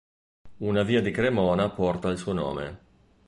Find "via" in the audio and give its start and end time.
0.81-0.99